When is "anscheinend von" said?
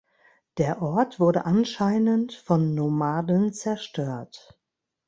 1.45-2.73